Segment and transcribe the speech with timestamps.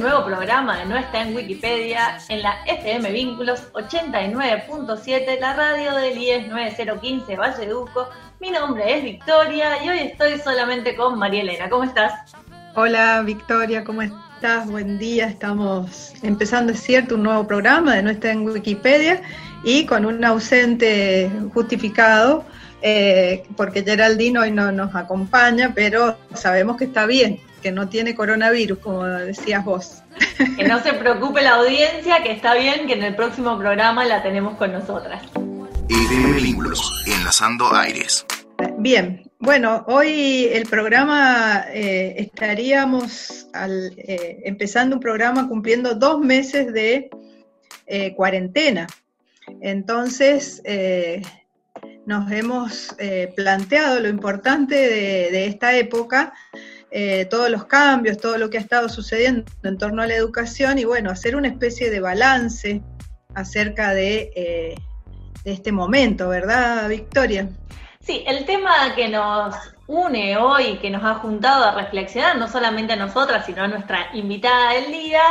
[0.00, 6.16] nuevo programa de No está en Wikipedia en la FM Vínculos 89.7, la radio del
[6.16, 8.08] IES 9015 Valleduco.
[8.38, 11.68] Mi nombre es Victoria y hoy estoy solamente con María Elena.
[11.68, 12.32] ¿Cómo estás?
[12.76, 14.70] Hola Victoria, ¿cómo estás?
[14.70, 15.26] Buen día.
[15.26, 19.20] Estamos empezando, es cierto, un nuevo programa de No está en Wikipedia
[19.64, 22.44] y con un ausente justificado.
[22.82, 28.14] Eh, porque Geraldine hoy no nos acompaña, pero sabemos que está bien, que no tiene
[28.14, 30.02] coronavirus, como decías vos.
[30.56, 34.22] Que no se preocupe la audiencia, que está bien, que en el próximo programa la
[34.22, 35.22] tenemos con nosotras.
[36.40, 38.24] Vínculos, enlazando aires.
[38.78, 47.08] Bien, bueno, hoy el programa eh, estaríamos eh, empezando un programa cumpliendo dos meses de
[47.86, 48.86] eh, cuarentena.
[49.60, 50.62] Entonces,
[52.04, 52.94] nos hemos
[53.34, 56.34] planteado lo importante de esta época
[56.90, 60.78] eh, todos los cambios, todo lo que ha estado sucediendo en torno a la educación
[60.78, 62.82] y bueno, hacer una especie de balance
[63.34, 64.74] acerca de, eh,
[65.44, 67.48] este momento, ¿verdad, Victoria?
[68.00, 69.54] Sí, el tema que nos
[69.86, 74.10] une hoy, que nos ha juntado a reflexionar, no solamente a nosotras, sino a nuestra
[74.14, 75.22] invitada del día,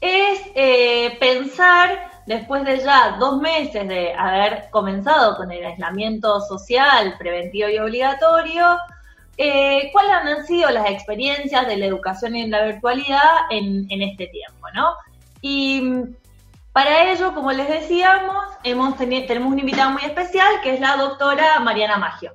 [0.00, 7.16] es eh, pensar, después de ya dos meses de haber comenzado con el aislamiento social
[7.18, 8.78] preventivo y obligatorio,
[9.42, 14.66] eh, ¿cuáles han sido las experiencias de la educación en la virtualidad en, este tiempo?
[14.74, 14.92] ¿no?
[15.40, 16.14] Y mm,
[16.74, 21.58] para ello, como les decíamos, hemos tenemos una invitada muy especial que es la doctora
[21.60, 22.34] Mariana Maggio.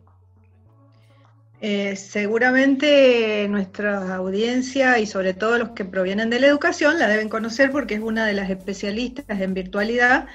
[1.62, 7.30] Eh, seguramente nuestra audiencia y sobre todo los que provienen de la educación la deben
[7.30, 10.26] conocer porque es una de las especialistas en virtualidad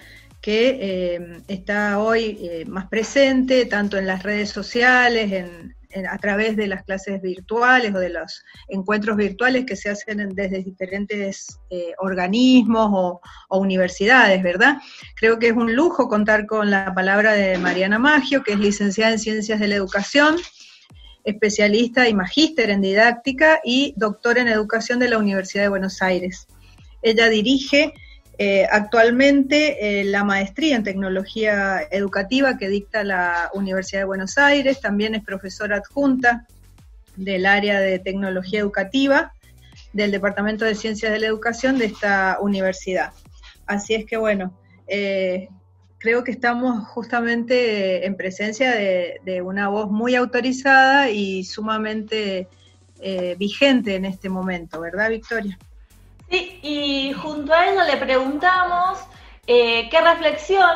[0.41, 5.75] que eh, está hoy más presente tanto en las redes sociales, en,
[6.09, 10.63] a través de las clases virtuales o de los encuentros virtuales que se hacen desde
[10.63, 14.79] diferentes eh, organismos o, universidades, ¿verdad?
[15.17, 19.13] Creo que es un lujo contar con la palabra de Mariana Maggio, que es licenciada
[19.13, 20.37] en Ciencias de la Educación,
[21.25, 26.47] especialista y magíster en didáctica y doctora en educación de la Universidad de Buenos Aires.
[27.03, 27.93] Ella dirige
[28.43, 34.81] eh, actualmente eh, la maestría en tecnología educativa que dicta la Universidad de Buenos Aires,
[34.81, 36.47] también es profesora adjunta
[37.17, 39.35] del área de tecnología educativa
[39.93, 43.13] del Departamento de Ciencias de la Educación de esta universidad.
[43.67, 45.51] Así es que bueno, eh,
[45.99, 52.49] creo que estamos justamente en presencia de, una voz muy autorizada y sumamente
[53.37, 55.59] vigente en este momento, ¿verdad, Victoria?
[56.31, 59.01] Sí, y junto a eso le preguntamos
[59.47, 60.71] eh, qué reflexión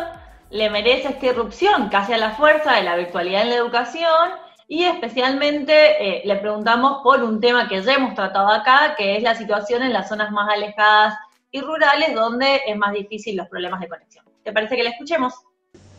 [0.51, 4.31] le merece esta irrupción casi a la fuerza de la virtualidad en la educación
[4.67, 9.23] y especialmente eh, le preguntamos por un tema que ya hemos tratado acá, que es
[9.23, 11.15] la situación en las zonas más alejadas
[11.53, 14.25] y rurales donde es más difícil los problemas de conexión.
[14.43, 15.35] ¿Te parece que la escuchemos?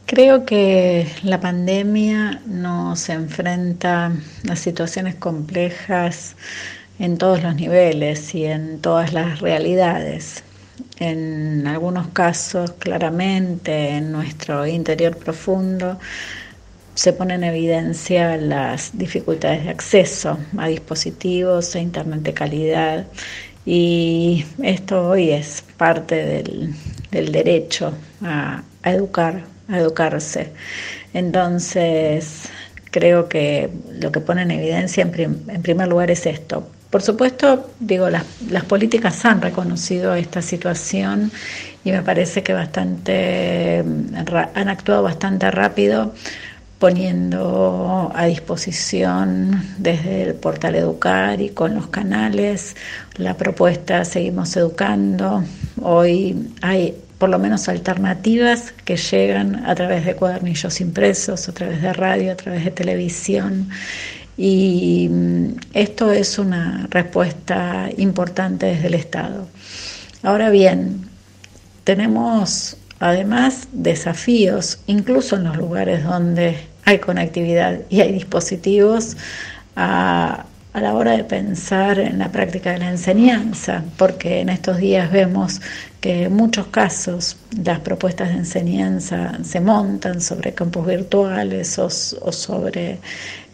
[0.05, 4.11] Creo que la pandemia nos enfrenta
[4.49, 6.35] a situaciones complejas
[6.99, 10.43] en todos los niveles y en todas las realidades.
[10.99, 15.99] En algunos casos, claramente, en nuestro interior profundo,
[16.95, 23.05] se pone en evidencia las dificultades de acceso a dispositivos, a Internet de calidad,
[23.65, 26.75] y esto hoy es parte del,
[27.31, 30.51] derecho a, educar, a educarse.
[31.13, 32.43] Entonces,
[32.91, 33.69] creo que
[33.99, 38.63] lo que pone en evidencia en primer lugar es esto, por supuesto, digo, las, las,
[38.63, 41.29] políticas han reconocido esta situación
[41.83, 46.13] y me parece que bastante han actuado bastante rápido
[46.79, 52.77] poniendo a disposición desde el portal Educar y con los canales
[53.17, 55.43] la propuesta Seguimos Educando.
[55.81, 61.81] Hoy hay por lo menos alternativas que llegan a través de cuadernillos impresos, a través
[61.81, 63.67] de radio, a través de televisión
[64.37, 69.47] y mm, esto es una respuesta importante desde el Estado.
[70.23, 71.07] Ahora bien,
[71.83, 79.17] tenemos además desafíos, incluso en los lugares donde hay conectividad y hay dispositivos,
[79.75, 80.45] a,
[80.75, 85.09] a la hora de pensar en la práctica de la enseñanza, porque en estos días
[85.09, 85.61] vemos
[86.01, 92.99] que en muchos casos las propuestas de enseñanza se montan sobre campos virtuales o, sobre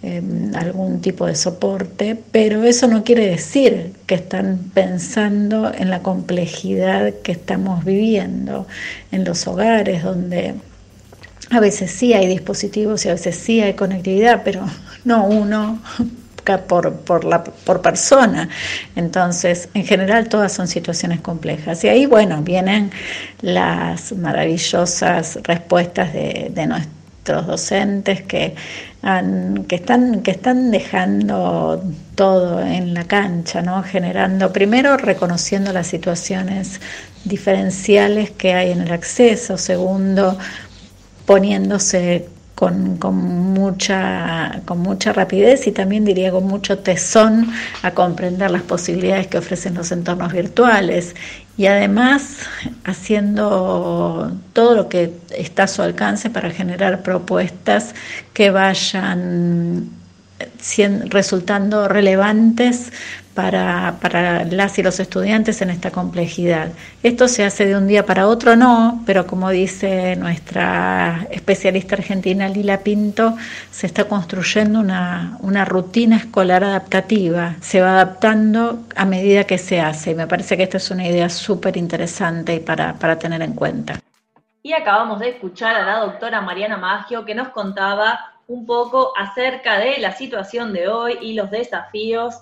[0.03, 6.01] em, algún tipo de soporte, pero eso no quiere decir que están pensando en la
[6.01, 8.67] complejidad que estamos viviendo
[9.11, 10.55] en los hogares donde
[11.49, 14.65] a veces sí hay dispositivos y a veces sí hay conectividad, pero
[15.03, 15.81] no uno
[16.67, 18.49] por, por, la, por persona.
[18.95, 21.83] Entonces, en general todas son situaciones complejas.
[21.83, 22.91] Y ahí, bueno, vienen
[23.41, 26.67] las maravillosas respuestas de, de
[27.21, 28.55] nuestros docentes que,
[29.03, 31.83] han, que, están, que están dejando
[32.15, 33.83] todo en la cancha, ¿no?
[33.83, 36.81] generando, primero reconociendo las situaciones
[37.23, 40.35] diferenciales que hay en el acceso, segundo
[41.27, 47.51] poniéndose con, con, mucha, con mucha rapidez y también diría con mucho tesón
[47.83, 51.15] a comprender las posibilidades que ofrecen los entornos virtuales
[51.57, 52.37] y además
[52.85, 57.93] haciendo todo lo que está a su alcance para generar propuestas
[58.33, 59.89] que vayan
[61.09, 62.91] resultando relevantes
[63.33, 66.71] para, para, las y los estudiantes en esta complejidad.
[67.03, 72.49] Esto se hace de un día para otro, no, pero como dice nuestra especialista argentina
[72.49, 73.35] Lila Pinto,
[73.71, 79.79] se está construyendo una, una rutina escolar adaptativa, se va adaptando a medida que se
[79.79, 83.53] hace y me parece que esta es una idea súper interesante para, para tener en
[83.53, 83.99] cuenta.
[84.63, 89.79] Y acabamos de escuchar a la doctora Mariana Maggio que nos contaba un poco acerca
[89.79, 92.35] de la situación de hoy y los desafíos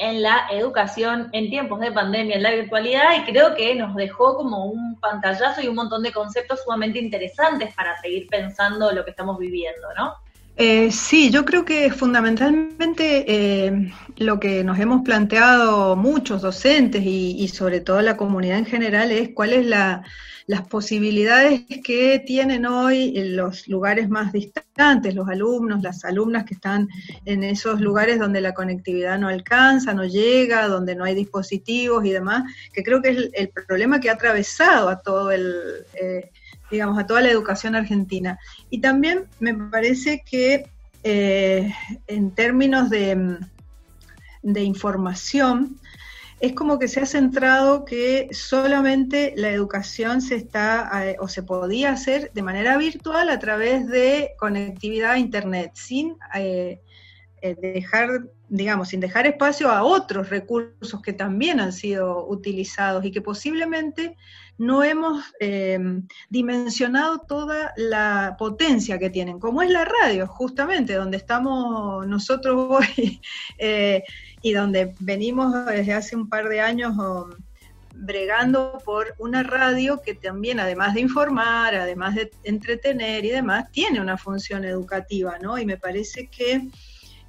[0.00, 4.34] en la educación en tiempos de pandemia, en la virtualidad, y creo que nos dejó
[4.34, 9.10] como un pantallazo y un montón de conceptos sumamente interesantes para seguir pensando lo que
[9.10, 10.14] estamos viviendo, ¿no?
[10.62, 17.48] Eh, sí, yo creo que fundamentalmente eh, lo que nos hemos planteado muchos docentes y,
[17.48, 20.02] sobre todo la comunidad en general es cuál es la,
[20.46, 26.52] las posibilidades que tienen hoy en los lugares más distantes, los alumnos, las alumnas que
[26.52, 26.88] están
[27.24, 32.10] en esos lugares donde la conectividad no alcanza, no llega, donde no hay dispositivos y
[32.10, 32.42] demás,
[32.74, 35.54] que creo que es el, problema que ha atravesado a todo el,
[35.94, 36.30] eh,
[36.70, 38.38] digamos, a toda la educación argentina.
[38.70, 40.70] Y también me parece que
[41.02, 41.72] eh,
[42.06, 43.38] en términos de,
[44.42, 45.80] de información,
[46.40, 51.42] es como que se ha centrado que solamente la educación se está eh, o se
[51.42, 56.80] podía hacer de manera virtual a través de conectividad a internet, sin eh,
[57.42, 63.20] dejar, digamos, sin dejar espacio a otros recursos que también han sido utilizados y que
[63.20, 64.16] posiblemente
[64.60, 65.24] no hemos
[66.28, 72.68] dimensionado toda la potencia que tienen, como es la radio, justamente, donde estamos nosotros
[72.98, 73.20] hoy
[74.42, 77.30] y donde venimos desde hace un par de años um,
[77.94, 84.00] bregando por una radio que también, además de informar, además de entretener y demás, tiene
[84.00, 85.58] una función educativa, ¿no?
[85.58, 86.68] Y me parece que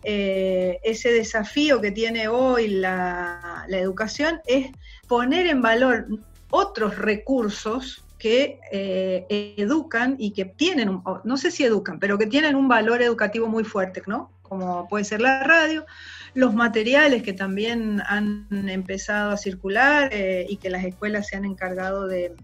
[0.03, 4.71] eh, ese desafío que tiene hoy la, educación es
[5.07, 6.07] poner en valor
[6.51, 9.25] otros recursos que eh,
[9.57, 13.63] educan y que tienen, no sé si educan, pero que tienen un valor educativo muy
[13.63, 14.31] fuerte, ¿no?
[14.43, 15.87] Como puede ser la radio,
[16.35, 21.45] los materiales que también han empezado a circular eh, y que las escuelas se han
[21.45, 22.35] encargado de,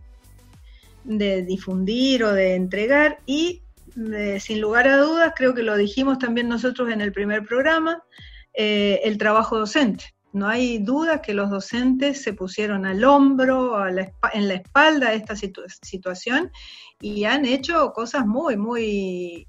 [1.04, 3.62] de difundir o de entregar y
[4.14, 8.02] eh, sin lugar a dudas, creo que lo dijimos también nosotros en el primer programa,
[8.54, 10.17] el trabajo docente.
[10.38, 15.36] No hay duda que los docentes se pusieron al hombro, en la espalda de esta
[15.36, 16.52] situación
[17.02, 19.48] y han hecho cosas muy, muy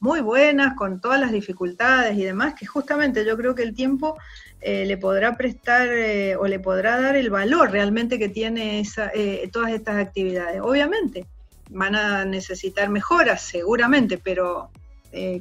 [0.00, 4.16] muy buenas, con todas las dificultades y demás, que justamente yo creo que el tiempo
[4.60, 9.10] eh, le podrá prestar eh, o le podrá dar el valor realmente que tiene esa,
[9.14, 10.60] eh, todas estas actividades.
[10.60, 11.26] Obviamente,
[11.70, 14.70] van a necesitar mejoras, seguramente, pero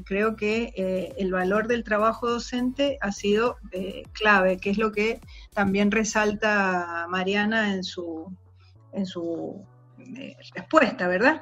[0.05, 3.57] creo que el valor del trabajo docente ha sido
[4.13, 5.19] clave, que es lo que
[5.53, 8.31] también resalta Mariana en su,
[8.93, 9.65] en su
[10.53, 11.41] respuesta, ¿verdad?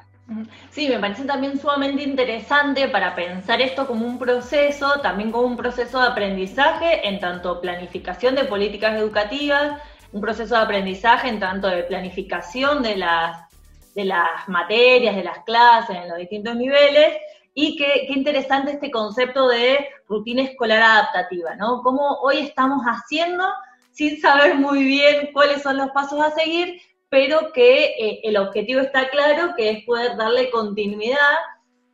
[0.70, 5.56] Sí, me parece también sumamente interesante para pensar esto como un proceso, también como un
[5.56, 9.80] proceso de aprendizaje en tanto planificación de políticas educativas,
[10.10, 13.48] un proceso de aprendizaje en tanto de planificación de las,
[13.94, 17.14] de las materias, de las clases en los distintos niveles,
[17.58, 21.80] y qué, qué interesante este concepto de rutina escolar adaptativa, ¿no?
[21.82, 23.44] Cómo hoy estamos haciendo
[23.92, 28.82] sin saber muy bien cuáles son los pasos a seguir, pero que eh, el objetivo
[28.82, 31.16] está claro, que es poder darle continuidad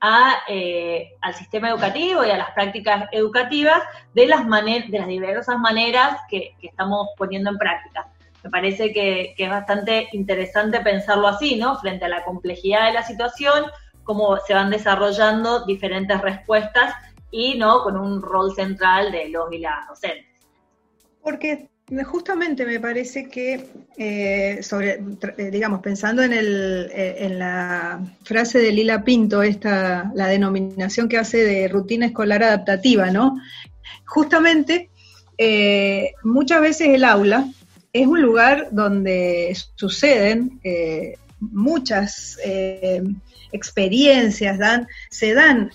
[0.00, 5.58] a, eh, al sistema educativo y a las prácticas educativas de las, de las diversas
[5.60, 8.08] maneras que, estamos poniendo en práctica.
[8.42, 11.78] Me parece que, que, es bastante interesante pensarlo así, ¿no?
[11.78, 13.66] Frente a la complejidad de la situación,
[14.04, 16.94] cómo se van desarrollando diferentes respuestas
[17.30, 17.82] y, ¿no?
[17.82, 20.26] Con un rol central de los y las docentes.
[21.22, 21.68] Porque
[22.04, 23.66] Justamente me parece que,
[23.98, 25.00] eh, sobre,
[25.36, 31.08] eh, digamos, pensando en, el, eh, en la frase de Lila Pinto, esta, la denominación
[31.08, 33.36] que hace de rutina escolar adaptativa, ¿no?
[34.06, 34.90] justamente
[36.22, 37.48] muchas veces el aula
[37.92, 40.60] es un lugar donde suceden
[41.40, 42.38] muchas
[43.52, 45.70] experiencias, dan, se dan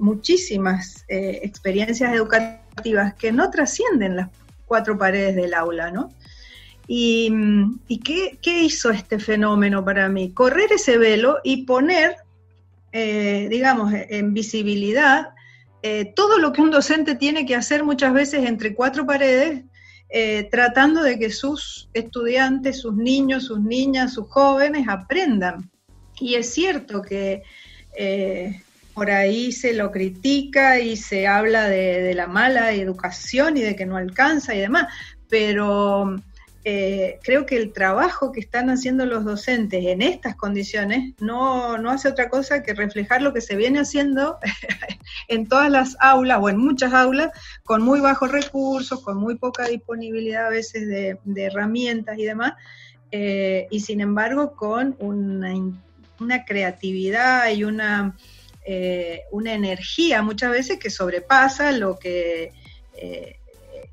[0.00, 4.28] muchísimas experiencias educativas que no trascienden las
[4.66, 6.10] cuatro paredes del aula, ¿no?
[6.86, 10.32] ¿Y, qué, hizo este fenómeno para mí?
[10.32, 12.16] Correr ese velo y poner,
[12.92, 15.28] digamos, en visibilidad
[15.82, 19.64] eh, todo lo que un docente tiene que hacer muchas veces entre cuatro paredes,
[20.10, 25.69] eh, tratando de que sus estudiantes, sus niños, sus niñas, sus jóvenes aprendan.
[26.20, 27.42] Y es cierto que
[27.96, 28.62] eh,
[28.94, 33.86] por ahí se lo critica y se habla de, la mala educación y de que
[33.86, 34.92] no alcanza y demás,
[35.28, 36.16] pero
[36.64, 42.08] eh, creo que el trabajo que están haciendo los docentes en estas condiciones no, hace
[42.08, 44.38] otra cosa que reflejar lo que se viene haciendo
[45.28, 47.30] en todas las aulas o en muchas aulas
[47.64, 52.52] con muy bajos recursos, con muy poca disponibilidad a veces de, herramientas y demás,
[53.12, 55.54] eh, y sin embargo con una,
[56.44, 58.16] creatividad y una,
[58.66, 62.52] eh, una energía muchas veces que sobrepasa lo que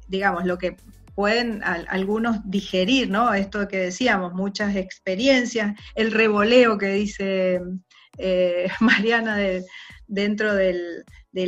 [0.07, 0.77] digamos, lo que
[1.17, 3.33] pueden algunos digerir, ¿no?
[3.33, 7.59] Esto que decíamos, muchas experiencias, el revoleo que dice
[8.19, 9.37] eh, Mariana
[10.05, 11.03] dentro del,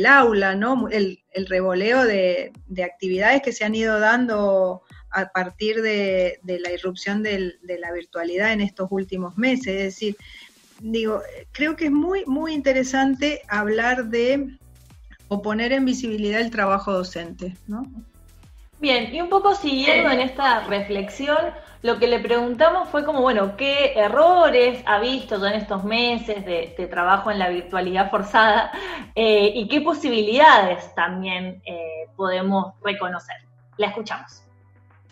[0.08, 0.88] aula, ¿no?
[0.88, 2.52] El, revoleo de,
[2.84, 4.82] actividades que se han ido dando
[5.12, 9.68] a partir de, la irrupción de la virtualidad en estos últimos meses.
[9.68, 10.16] Es decir,
[10.80, 11.22] digo,
[11.52, 14.58] creo que es muy, muy interesante hablar de
[15.28, 17.84] o poner en visibilidad el trabajo docente, ¿no?
[18.80, 21.38] Bien, y un poco siguiendo en esta reflexión,
[21.82, 26.88] lo que le preguntamos fue como, bueno, ¿qué errores ha visto en estos meses de,
[26.90, 28.72] trabajo en la virtualidad forzada
[29.14, 33.36] eh, y qué posibilidades también eh, podemos reconocer?
[33.76, 34.42] La escuchamos.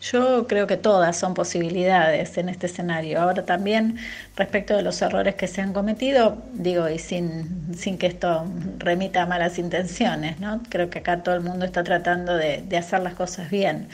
[0.00, 3.20] Yo creo que todas son posibilidades en este escenario.
[3.20, 3.98] Ahora también
[4.36, 8.44] respecto de los errores que se han cometido, digo, y sin, sin que esto
[8.78, 10.62] remita a malas intenciones, ¿no?
[10.68, 13.88] Creo que acá todo el mundo está tratando de, de hacer las cosas bien.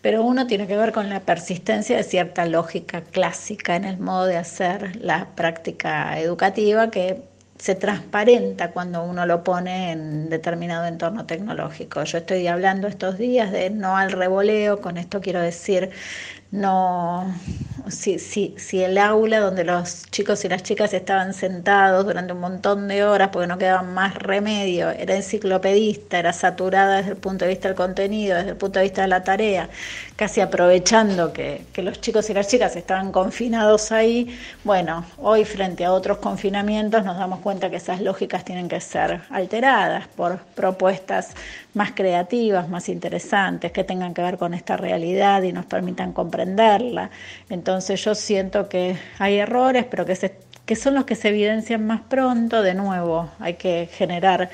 [0.00, 4.24] Pero uno tiene que ver con la persistencia de cierta lógica clásica en el modo
[4.26, 7.29] de hacer la práctica educativa que
[7.60, 12.02] se transparenta cuando uno lo pone en determinado entorno tecnológico.
[12.04, 15.90] Yo estoy hablando estos días de no al revoleo, con esto quiero decir
[16.52, 17.32] no,
[17.88, 22.40] si, si, si el aula donde los chicos y las chicas estaban sentados durante un
[22.40, 27.44] montón de horas porque no quedaban más remedio, era enciclopedista, era saturada desde el punto
[27.44, 29.68] de vista del contenido, desde el punto de vista de la tarea,
[30.16, 35.84] casi aprovechando que, que los chicos y las chicas estaban confinados ahí, bueno, hoy frente
[35.84, 41.34] a otros confinamientos nos damos cuenta que esas lógicas tienen que ser alteradas por propuestas
[41.74, 47.10] más creativas, más interesantes, que tengan que ver con esta realidad y nos permitan comprenderla.
[47.48, 52.62] Entonces yo siento que hay errores, pero que, son los que se evidencian más pronto.
[52.62, 54.50] De nuevo, hay que generar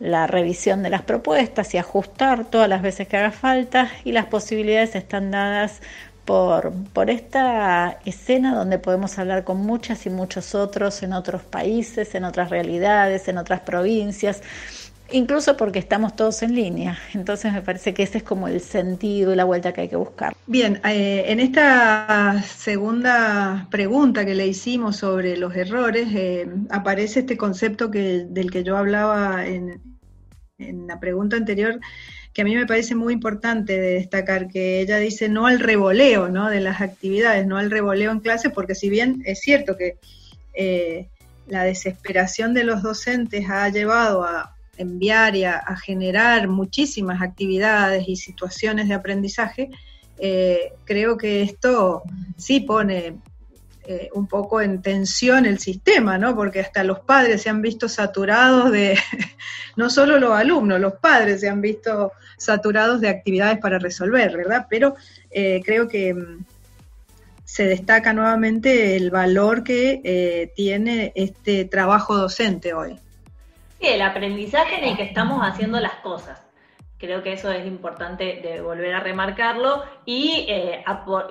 [0.00, 4.26] la revisión de las propuestas y ajustar todas las veces que haga falta y las
[4.26, 5.80] posibilidades están dadas
[6.24, 6.72] por,
[7.08, 12.50] esta escena donde podemos hablar con muchas y muchos otros en otros países, en otras
[12.50, 14.42] realidades, en otras provincias
[15.10, 16.98] incluso porque estamos todos en línea.
[17.14, 19.96] Entonces me parece que ese es como el sentido y la vuelta que hay que
[19.96, 20.34] buscar.
[20.46, 27.36] Bien, eh, en esta segunda pregunta que le hicimos sobre los errores, eh, aparece este
[27.36, 29.80] concepto que, del que yo hablaba en,
[30.58, 31.80] en la pregunta anterior,
[32.32, 36.28] que a mí me parece muy importante de destacar, que ella dice no al revoleo
[36.28, 36.48] ¿no?
[36.50, 39.96] de las actividades, no al revoleo en clase, porque si bien es cierto que
[40.54, 41.08] eh,
[41.46, 48.16] la desesperación de los docentes ha llevado a enviar y a, generar muchísimas actividades y
[48.16, 49.70] situaciones de aprendizaje,
[50.18, 52.02] eh, creo que esto
[52.36, 53.18] sí pone
[53.86, 56.34] eh, un poco en tensión el sistema, ¿no?
[56.34, 58.98] Porque hasta los padres se han visto saturados de,
[59.76, 64.66] no solo los alumnos, los padres se han visto saturados de actividades para resolver, ¿verdad?
[64.70, 64.94] Pero
[65.30, 66.44] eh, creo que mm,
[67.44, 73.00] se destaca nuevamente el valor que tiene este trabajo docente hoy.
[73.80, 76.44] Sí, el aprendizaje en el que estamos haciendo las cosas.
[76.98, 80.84] Creo que eso es importante de volver a remarcarlo y, eh,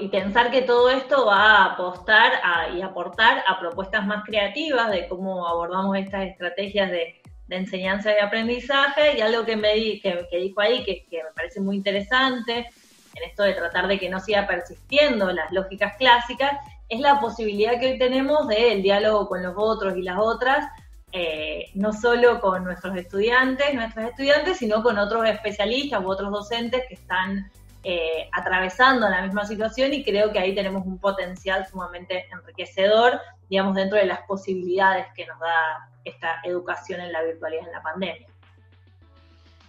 [0.09, 2.31] pensar que todo esto va a apostar
[2.73, 9.17] y aportar a propuestas más creativas de cómo abordamos estas estrategias de, enseñanza y aprendizaje
[9.17, 12.69] y algo que, me dijo ahí que, que me parece muy interesante
[13.15, 17.79] en esto de tratar de que no siga persistiendo las lógicas clásicas, es la posibilidad
[17.79, 20.65] que hoy tenemos del diálogo con los otros y las otras
[21.11, 26.83] eh, no solo con nuestros estudiantes, nuestras estudiantes, sino con otros especialistas u otros docentes
[26.87, 27.49] que están
[27.83, 33.75] eh, atravesando la misma situación y creo que ahí tenemos un potencial sumamente enriquecedor, digamos,
[33.75, 38.27] dentro de las posibilidades que nos da esta educación en la virtualidad en la pandemia.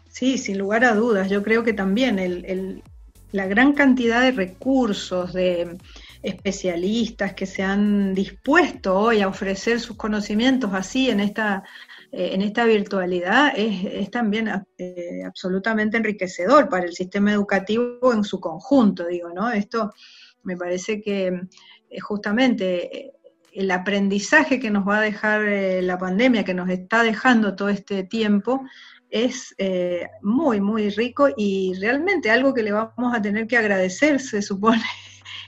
[0.08, 1.30] Sí, sin lugar a dudas.
[1.30, 2.82] Yo creo que también
[3.30, 5.78] la gran cantidad de recursos, de
[6.22, 11.62] especialistas que se han dispuesto hoy a ofrecer sus conocimientos así en esta,
[12.10, 18.40] eh, en esta virtualidad es, también eh, absolutamente enriquecedor para el sistema educativo en su
[18.40, 19.50] conjunto, digo, ¿no?
[19.50, 19.92] Esto
[20.42, 21.28] me parece que
[21.90, 23.12] eh, justamente
[23.52, 25.42] el aprendizaje que nos va a dejar
[25.82, 28.62] la pandemia, que nos está dejando todo este tiempo,
[29.10, 29.56] es
[30.22, 34.84] muy, muy rico y realmente algo que le vamos a tener que agradecer, se supone,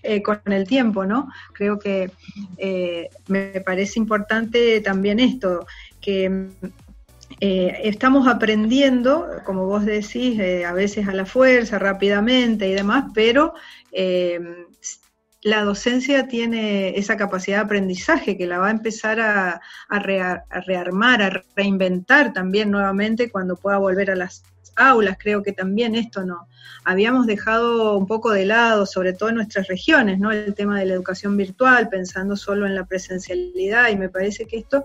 [0.03, 1.29] eh, con el tiempo, ¿no?
[1.53, 2.11] Creo que
[2.57, 5.67] eh, me parece importante también esto,
[6.01, 6.49] que
[7.41, 13.55] eh, estamos aprendiendo, como vos decís, a veces a la fuerza, rápidamente y demás, pero
[15.43, 19.61] la docencia tiene esa capacidad de aprendizaje que la va a empezar a,
[20.67, 24.43] rearmar, a reinventar también nuevamente cuando pueda volver a las
[24.77, 25.17] aulas.
[25.19, 26.49] Creo que también esto no
[26.85, 30.33] habíamos dejado un poco de lado, sobre todo en nuestras regiones, ¿no?
[30.33, 34.59] El tema de la educación virtual, pensando solo en la presencialidad, y me parece que
[34.59, 34.85] esto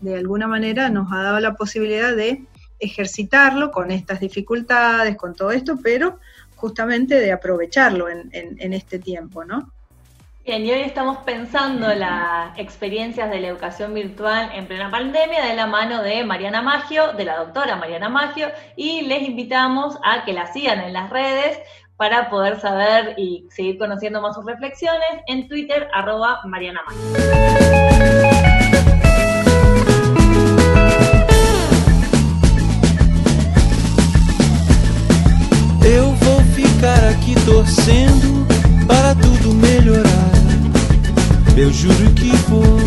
[0.00, 2.44] de alguna manera nos ha dado la posibilidad de
[2.78, 6.18] ejercitarlo con estas dificultades, con todo esto, pero
[6.54, 9.72] justamente de aprovecharlo en, en este tiempo, ¿no?
[10.48, 15.54] Bien, y hoy estamos pensando las experiencias de la educación virtual en plena pandemia de
[15.54, 20.32] la mano de Mariana Maggio, de la doctora Mariana Maggio, y les invitamos a que
[20.32, 21.60] la sigan en las redes
[21.98, 27.57] para poder saber y seguir conociendo más sus reflexiones en Twitter, arroba Mariana Maggio.
[41.58, 42.78] Eu juro que vou.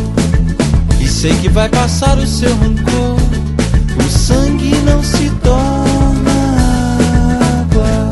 [0.97, 3.17] E sei que vai passar o seu rancor.
[3.99, 6.31] O sangue não se torna
[7.59, 8.09] água.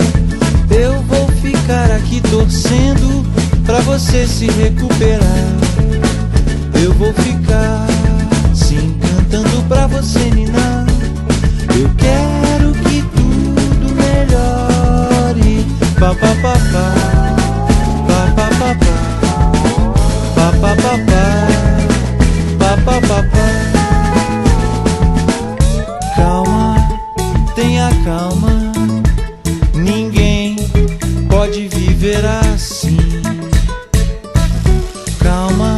[0.69, 3.25] Eu vou ficar aqui torcendo
[3.65, 5.47] pra você se recuperar.
[6.83, 7.87] Eu vou ficar
[8.53, 10.85] sim cantando pra você ninar.
[11.73, 15.65] Eu quero que tudo melhore.
[15.97, 17.18] Pa pa pa pa
[32.09, 32.97] viver assim.
[35.19, 35.77] Calma,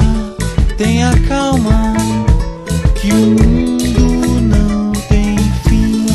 [0.78, 1.94] tenha calma,
[2.96, 6.06] que o mundo não tem fim.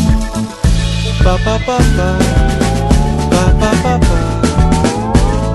[1.22, 2.11] Pa pa pa pa,
[3.31, 4.16] pa pa pa pa,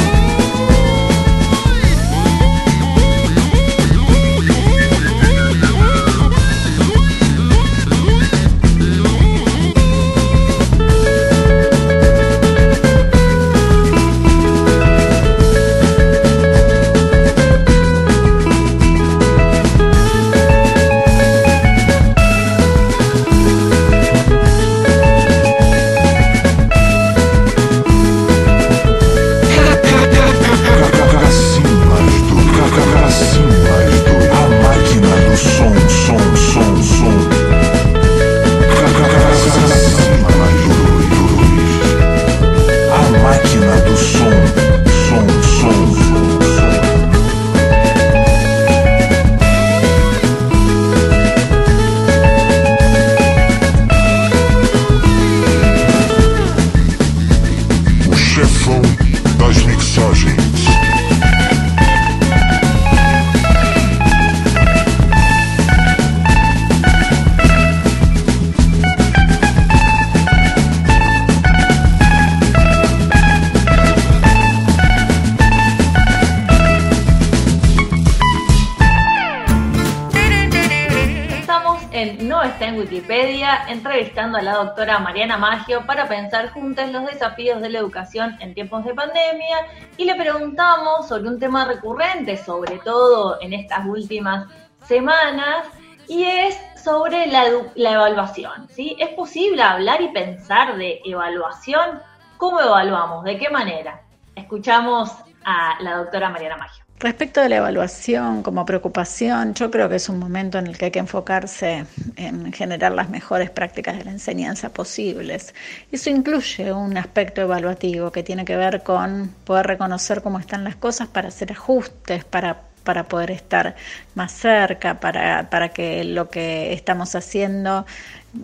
[82.63, 87.79] en Wikipedia, entrevistando a la doctora Mariana Maggio para pensar juntos los desafíos de la
[87.79, 93.53] educación en tiempos de pandemia y le preguntamos sobre un tema recurrente, sobre todo en
[93.53, 94.47] estas últimas
[94.85, 95.67] semanas,
[96.07, 98.67] y es sobre la, evaluación.
[98.69, 98.95] ¿sí?
[98.99, 102.01] ¿Es posible hablar y pensar de evaluación?
[102.37, 103.23] ¿Cómo evaluamos?
[103.23, 104.01] ¿De qué manera?
[104.35, 105.11] Escuchamos
[105.45, 106.82] a la doctora Mariana Maggio.
[106.99, 110.85] Respecto de la evaluación como preocupación, yo creo que es un momento en el que
[110.85, 115.53] hay que enfocarse en generar las mejores prácticas de la enseñanza posibles.
[115.91, 120.77] Eso incluye un aspecto evaluativo que tiene que ver con poder reconocer cómo están las
[120.77, 123.75] cosas para hacer ajustes, para para poder estar
[124.15, 127.85] más cerca, para, para que lo que estamos haciendo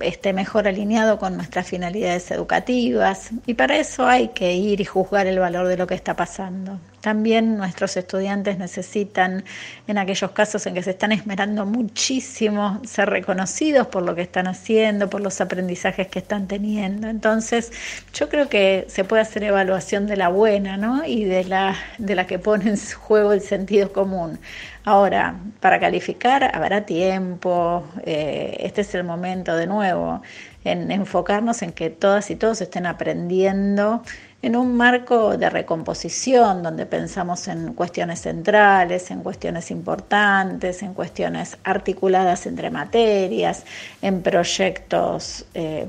[0.02, 5.28] esté mejor alineado con nuestras finalidades educativas y para eso hay que ir y juzgar
[5.28, 6.80] el valor de lo que está pasando.
[7.02, 9.44] También nuestros estudiantes necesitan,
[9.88, 14.48] en aquellos casos en que se están esmerando muchísimo, ser reconocidos por lo que están
[14.48, 17.08] haciendo, por los aprendizajes que están teniendo.
[17.08, 17.72] Entonces,
[18.14, 21.06] yo creo que se puede hacer evaluación de la buena, ¿no?
[21.06, 24.40] Y de la, de la que pone en juego el sentido común.
[24.86, 30.22] Ahora, para calificar habrá tiempo, eh, este es el momento de nuevo,
[30.64, 34.04] en enfocarnos en que todas y todos estén aprendiendo
[34.42, 41.58] en un marco de recomposición donde pensamos en cuestiones centrales, en cuestiones importantes, en cuestiones
[41.64, 43.66] articuladas entre materias,
[44.02, 45.86] en proyectos eh,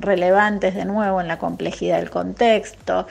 [0.00, 3.06] relevantes de nuevo en la complejidad del contexto.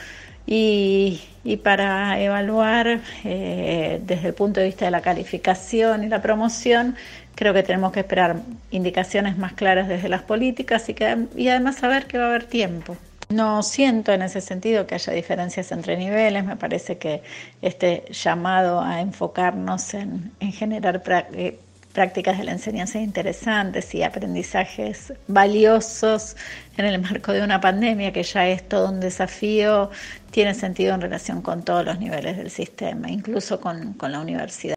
[0.48, 1.22] Y,
[1.64, 6.96] para evaluar eh, desde el punto de vista de la calificación y la promoción,
[7.36, 8.38] creo que tenemos que esperar
[8.72, 12.44] indicaciones más claras desde las políticas y, que, y además saber que va a haber
[12.46, 12.98] tiempo.
[13.30, 17.24] No siento en ese sentido que haya diferencias entre niveles, me parece que
[17.62, 21.02] este llamado a enfocarnos en, generar
[21.34, 21.60] eh,
[21.92, 26.36] prácticas de la enseñanza interesantes y aprendizajes valiosos
[26.78, 29.90] en el marco de una pandemia que ya es todo un desafío,
[30.30, 34.75] tiene sentido en relación con todos los niveles del sistema, incluso con, con la universidad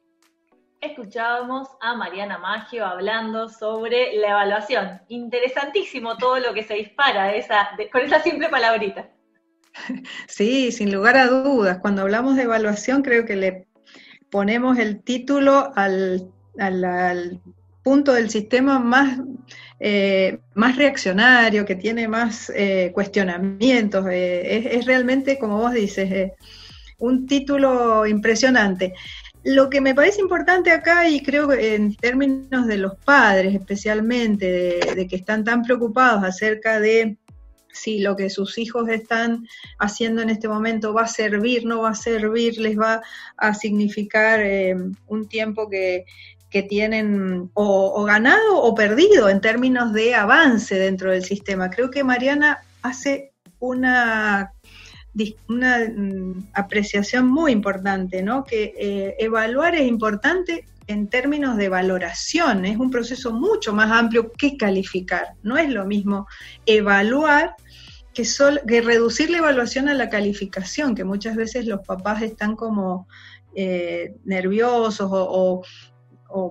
[0.80, 5.00] escuchábamos a Mariana Maggio hablando sobre la evaluación.
[5.08, 7.32] Interesantísimo todo lo que se dispara
[7.90, 9.08] con esa simple palabrita.
[10.26, 11.78] Sí, sin lugar a dudas.
[11.80, 13.68] Cuando hablamos de evaluación, creo que le
[14.30, 16.30] ponemos el título al,
[17.82, 19.20] punto del sistema más,
[19.80, 24.06] eh, más reaccionario, que tiene más eh, cuestionamientos.
[24.10, 26.32] Eh, es, realmente, como vos dices,
[26.98, 28.94] un título impresionante.
[29.44, 34.80] Lo que me parece importante acá, y creo que en términos de los padres especialmente,
[34.94, 37.16] de, que están tan preocupados acerca de
[37.72, 39.46] si lo que sus hijos están
[39.78, 43.02] haciendo en este momento va a servir, no va a servir, les va
[43.36, 44.74] a significar eh,
[45.06, 46.04] un tiempo que,
[46.68, 51.70] tienen o, ganado o perdido en términos de avance dentro del sistema.
[51.70, 54.52] Creo que Mariana hace una
[55.48, 58.44] una mm, apreciación muy importante, ¿no?
[58.44, 64.32] Que eh, evaluar es importante en términos de valoración, es un proceso mucho más amplio
[64.32, 65.34] que calificar.
[65.42, 66.26] No es lo mismo
[66.64, 67.54] evaluar
[68.14, 73.06] que, reducir la evaluación a la calificación, que muchas veces los papás están como
[73.54, 75.62] eh, nerviosos o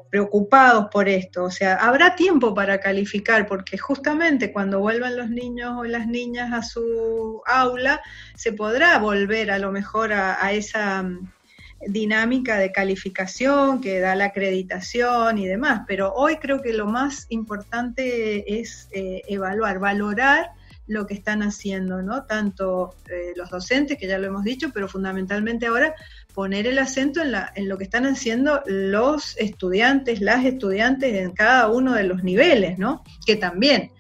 [0.10, 1.44] preocupados por esto.
[1.44, 6.52] O sea, habrá tiempo para calificar, porque justamente cuando vuelvan los niños o las niñas
[6.54, 8.02] a su aula,
[8.36, 11.32] se podrá volver a lo mejor a, esa mm,
[11.88, 15.82] dinámica de calificación que da la acreditación y demás.
[15.88, 20.52] Pero hoy creo que lo más importante es eh, evaluar, valorar
[20.88, 22.24] lo que están haciendo, ¿no?
[22.24, 25.94] Tanto eh, los docentes, que ya lo hemos dicho, pero fundamentalmente ahora
[26.38, 31.32] poner el acento en, la, en lo que están haciendo los estudiantes, las estudiantes en
[31.32, 33.04] cada uno de los niveles, ¿no?
[33.26, 33.91] Que también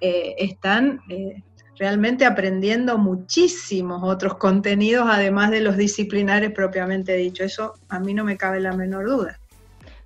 [0.00, 1.44] eh, están eh,
[1.78, 7.44] realmente aprendiendo muchísimos otros contenidos, además de los disciplinares propiamente dicho.
[7.44, 9.38] Eso a mí no me cabe la menor duda.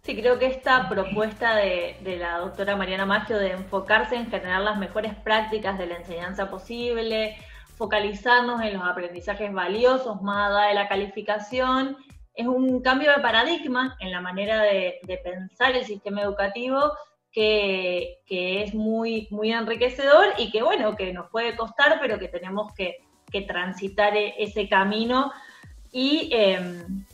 [0.03, 4.79] Sí, creo que esta propuesta de, la doctora Mariana Maggio de enfocarse en generar las
[4.79, 7.35] mejores prácticas de la enseñanza posible,
[7.79, 11.97] focalizarnos en los aprendizajes valiosos más allá de la calificación,
[12.35, 16.93] es un cambio de paradigma en la manera de, pensar el sistema educativo
[17.33, 22.75] que, es muy, muy enriquecedor y que bueno, que nos puede costar, pero que tenemos
[22.75, 22.99] que,
[23.47, 25.31] transitar e, ese camino
[25.93, 27.05] y em,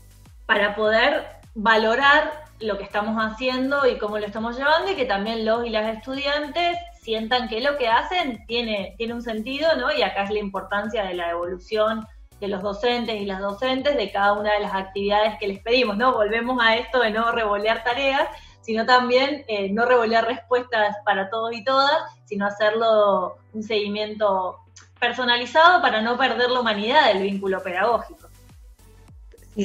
[0.46, 5.44] para poder valorar lo que estamos haciendo y cómo lo estamos llevando y que también
[5.44, 9.92] los y las estudiantes sientan que lo que hacen tiene, tiene un sentido, ¿no?
[9.92, 12.06] Y acá es la importancia de la evolución
[12.40, 15.98] de los docentes y las docentes de cada una de las actividades que les pedimos,
[15.98, 16.14] ¿no?
[16.14, 18.26] Volvemos a esto de no revolear tareas,
[18.62, 21.92] sino también eh, no revolver respuestas para todos y todas,
[22.24, 24.60] sino hacerlo un seguimiento
[24.98, 28.23] personalizado para no perder la humanidad del vínculo pedagógico.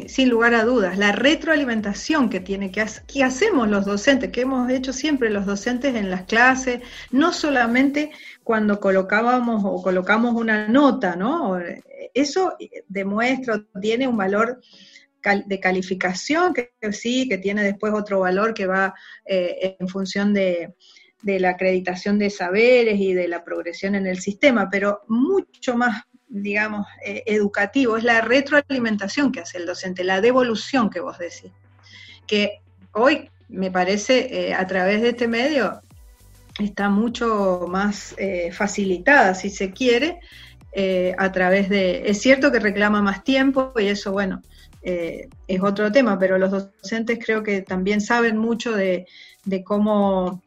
[0.07, 4.69] Sin lugar a dudas, la retroalimentación que tiene que, que hacemos los docentes, que hemos
[4.69, 8.11] hecho siempre los docentes en las clases, no solamente
[8.43, 11.59] cuando colocábamos o colocamos una nota, ¿no?
[12.13, 12.55] Eso
[12.87, 14.59] demuestra, tiene un valor
[15.45, 18.93] de calificación, que sí, que tiene después otro valor que va
[19.25, 20.73] eh, en función de,
[21.21, 26.87] la acreditación de saberes y de la progresión en el sistema, pero mucho más, digamos,
[27.05, 31.51] eh, educativo es la retroalimentación que hace el docente, la devolución que vos decís,
[32.27, 32.61] que
[32.93, 35.81] hoy me parece eh, a través de este medio
[36.59, 38.15] está mucho más
[38.51, 40.19] facilitada, si se quiere,
[41.17, 44.41] a través de, es cierto que reclama más tiempo y eso, bueno,
[44.81, 49.05] eh, es otro tema, pero los docentes creo que también saben mucho de,
[49.65, 50.41] cómo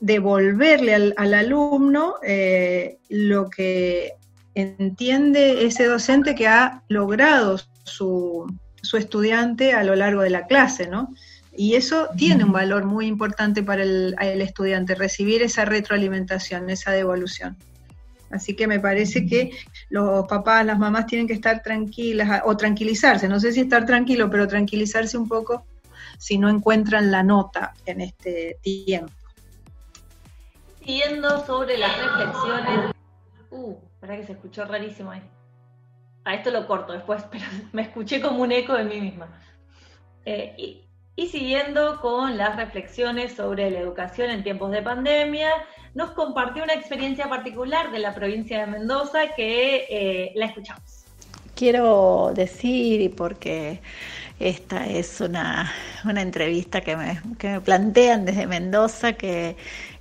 [0.00, 4.12] devolverle al, alumno eh, lo que
[4.54, 8.46] entiende ese docente que ha logrado su,
[8.92, 11.12] estudiante a lo largo de la clase, ¿no?
[11.56, 17.56] Y eso tiene un valor muy importante para el estudiante, recibir esa retroalimentación, esa devolución.
[18.34, 19.52] Así que me parece que
[19.90, 24.28] los papás, las mamás tienen que estar tranquilas o tranquilizarse, no sé si estar tranquilo,
[24.28, 25.64] pero tranquilizarse un poco
[26.18, 29.12] si no encuentran la nota en este tiempo.
[30.84, 32.92] Siguiendo sobre las reflexiones.
[33.50, 35.22] Uh, para que se escuchó rarísimo ahí.
[36.24, 39.28] A esto lo corto después, pero me escuché como un eco de mí misma.
[40.26, 40.80] Eh,
[41.16, 45.48] y, siguiendo con las reflexiones sobre la educación en tiempos de pandemia,
[45.94, 51.04] nos compartió una experiencia particular de la provincia de Mendoza que eh, la escuchamos.
[51.54, 53.80] Quiero decir, y porque
[54.38, 55.72] esta es una,
[56.04, 59.56] entrevista que me, que me plantean desde Mendoza, que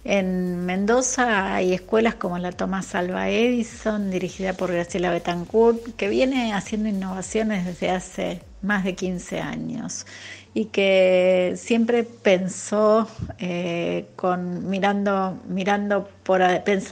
[0.05, 6.53] en Mendoza hay escuelas como la Tomás Alba Edison, dirigida por Graciela Betancourt, que viene
[6.53, 10.05] haciendo innovaciones desde hace más de 15 años
[10.53, 13.07] y que siempre pensó
[13.39, 16.43] eh, con mirando mirando por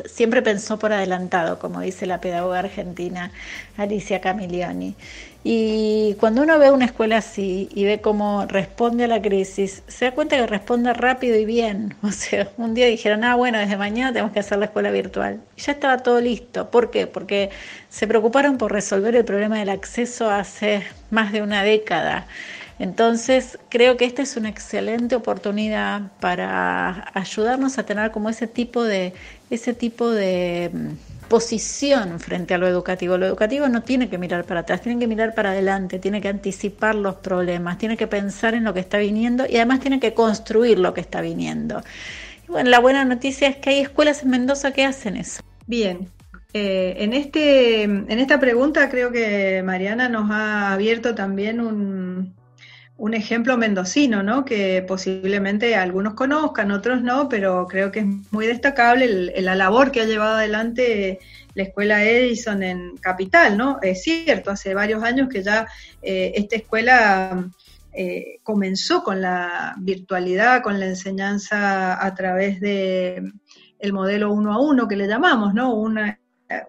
[0.05, 3.31] siempre pensó por adelantado como dice la pedagoga argentina
[3.77, 4.95] Alicia Camilioni
[5.43, 10.05] y cuando uno ve una escuela así y ve cómo responde a la crisis se
[10.05, 11.95] da cuenta que responde rápido y bien.
[12.03, 15.41] O sea un día dijeron ah bueno desde mañana tenemos que hacer la escuela virtual
[15.55, 16.69] y ya estaba todo listo.
[16.69, 17.07] ¿por qué?
[17.07, 17.49] porque
[17.89, 22.27] se preocuparon por resolver el problema del acceso hace más de una década
[22.79, 28.83] entonces, creo que esta es una excelente oportunidad para ayudarnos a tener como ese tipo
[28.83, 29.13] de,
[29.49, 33.17] ese tipo de mm, posición frente a lo educativo.
[33.17, 36.29] Lo educativo no tiene que mirar para atrás, tiene que mirar para adelante, tiene que
[36.29, 40.13] anticipar los problemas, tiene que pensar en lo que está viniendo y además tiene que
[40.13, 41.81] construir lo que está viniendo.
[42.47, 45.41] Y bueno, la buena noticia es que hay escuelas en Mendoza que hacen eso.
[45.67, 46.09] Bien,
[46.53, 52.33] eh, en, este, en esta pregunta creo que Mariana nos ha abierto también un,
[53.01, 54.45] un ejemplo mendocino, ¿no?
[54.45, 60.01] Que posiblemente algunos conozcan, otros no, pero creo que es muy destacable la labor que
[60.01, 61.17] ha llevado adelante
[61.55, 63.79] la escuela Edison en Capital, ¿no?
[63.81, 65.67] Es cierto, hace varios años que ya
[66.03, 67.49] eh, esta escuela
[67.91, 73.31] eh, comenzó con la virtualidad, con la enseñanza a través de
[73.79, 75.73] el modelo uno a uno que le llamamos, ¿no?
[75.73, 76.19] Una,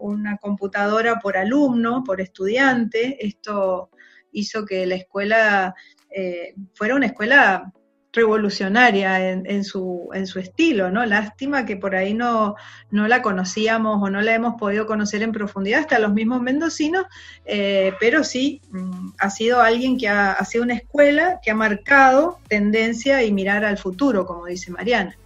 [0.01, 3.19] una computadora por alumno, por estudiante.
[3.21, 3.91] Esto
[4.33, 5.75] hizo que la escuela
[6.15, 7.73] eh, fuera una escuela
[8.13, 11.05] revolucionaria en, su, estilo, ¿no?
[11.07, 12.57] Lástima que por ahí no,
[12.91, 17.07] no la conocíamos o no la hemos podido conocer en profundidad hasta los mismos mendocinos,
[17.47, 22.39] eh, pero sí mm, ha sido alguien que ha, sido una escuela que ha marcado
[22.49, 25.17] tendencia y mirar al futuro, como dice Mariana.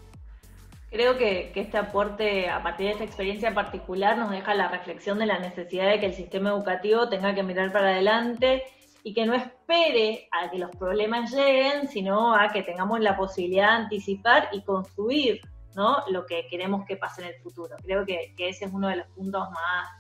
[0.89, 5.27] Creo que este aporte, a partir de esta experiencia particular, nos deja la reflexión de
[5.27, 8.63] la necesidad de que el sistema educativo tenga que mirar para adelante
[9.07, 13.69] y que no espere a que los problemas lleguen, sino a que tengamos la posibilidad
[13.69, 15.43] de anticipar y construir
[15.77, 15.99] ¿no?
[16.11, 17.77] lo que queremos que pase en el futuro.
[17.85, 19.91] Creo que, ese es uno de los puntos más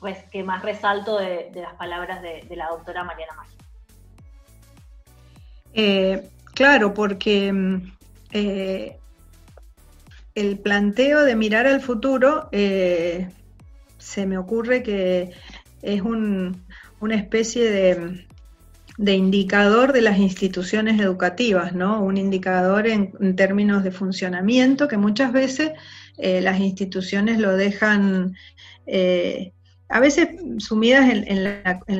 [0.00, 3.56] pues, que más resalto de, las palabras de, la doctora Mariana Maggi.
[5.74, 7.92] Eh, claro, porque mm,
[8.32, 8.98] eh,
[10.34, 13.28] el planteo de mirar al futuro eh,
[13.98, 15.30] se me ocurre que
[15.82, 18.26] es una especie de,
[19.00, 22.02] de indicador de las instituciones educativas, ¿no?
[22.02, 25.72] Un indicador en, términos de funcionamiento que muchas veces
[26.18, 28.36] eh, las instituciones lo dejan
[28.86, 29.52] eh,
[29.88, 31.44] a veces sumidas en,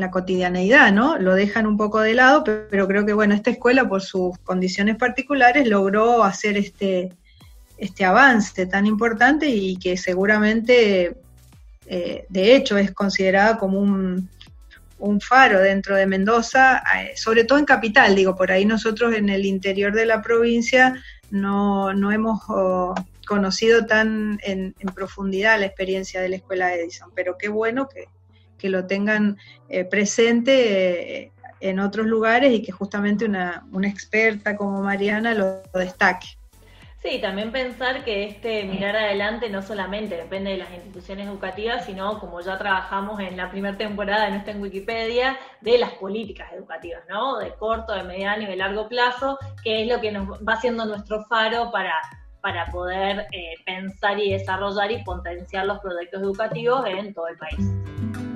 [0.01, 1.19] la, cotidianeidad, ¿no?
[1.19, 4.97] Lo dejan un poco de lado, pero, creo que, bueno, esta escuela, por sus condiciones
[4.97, 7.12] particulares, logró hacer este,
[7.79, 11.16] este avance tan importante y que seguramente,
[11.92, 14.29] eh, de hecho, es considerada como un,
[15.20, 19.44] faro dentro de Mendoza, eh, sobre todo en capital, digo, por ahí nosotros en el
[19.44, 22.94] interior de la provincia no, no hemos oh,
[23.26, 28.09] conocido tan en, profundidad la experiencia de la Escuela Edison, pero qué bueno que,
[28.68, 29.38] lo tengan
[29.70, 35.62] eh, presente eh, en otros lugares y que justamente una, una experta como Mariana lo
[35.74, 36.29] destaque.
[37.03, 42.21] Sí, también pensar que este mirar adelante no solamente depende de las instituciones educativas, sino
[42.21, 47.03] como ya trabajamos en la primera temporada de nuestra en Wikipedia, de las políticas educativas,
[47.09, 47.39] ¿no?
[47.39, 50.85] De corto, de mediano y de largo plazo, que es lo que nos va siendo
[50.85, 51.95] nuestro faro para,
[52.43, 58.30] para poder eh, pensar y desarrollar y potenciar los proyectos educativos en todo el país.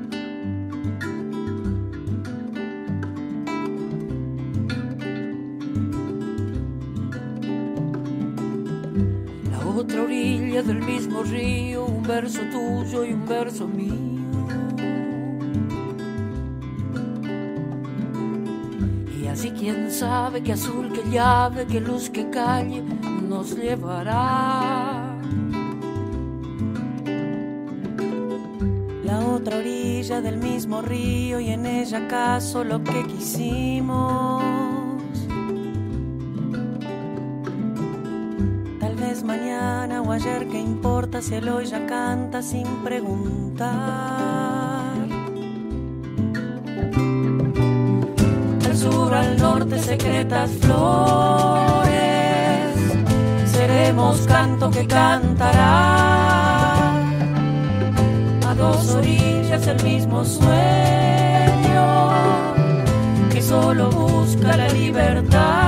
[9.77, 13.95] Otra orilla del mismo río, un verso tuyo y un verso mío.
[19.21, 22.83] Y así quién sabe qué azul, qué llave, qué luz, qué calle
[23.29, 25.19] nos llevará.
[29.05, 34.64] La otra orilla del mismo río y en ella acaso lo que quisimos.
[40.15, 43.73] Ayer, ¿qué importa si el hoy ya canta sin preguntar?
[48.65, 51.91] Al sur, al norte, secretas flores,
[53.47, 55.95] seremos canto que cantará.
[58.49, 61.87] A dos orillas el mismo sueño,
[63.33, 65.64] que solo busca la libertad.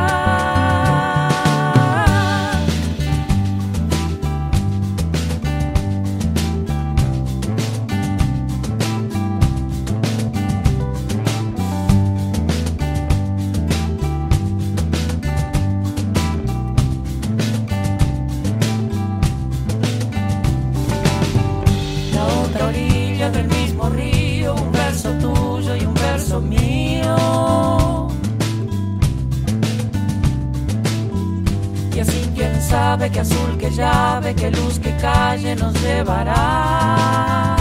[33.11, 37.57] Que azul, que llave, que luz, que calle nos llevará.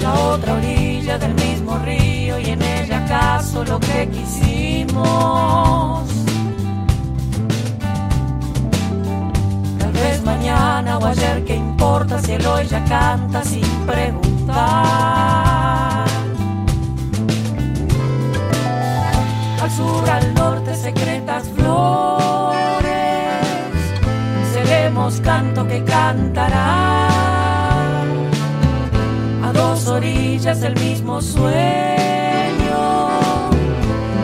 [0.00, 5.04] La otra orilla del mismo río y en ella acaso lo que quisimos.
[9.78, 14.23] Tal vez mañana o ayer, ¿qué importa si el hoy ya canta sin preguntar?
[19.60, 22.86] Al sur, al norte, secretas flores,
[24.52, 27.08] seremos canto que cantará.
[29.42, 31.54] A dos orillas el mismo sueño,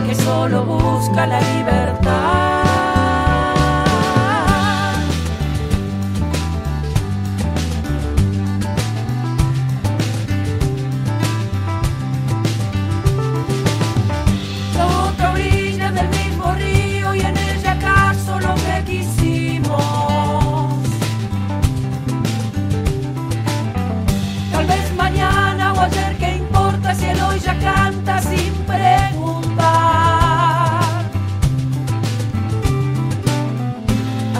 [0.06, 2.49] que solo busca la libertad.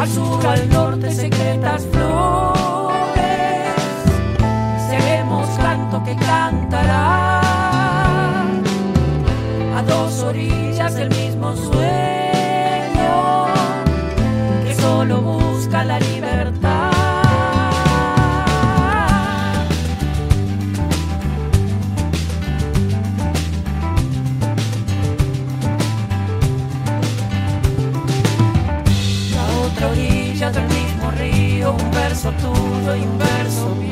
[0.03, 2.49] Al norte secretas flores.
[32.91, 33.91] Tuyo y un verso mío.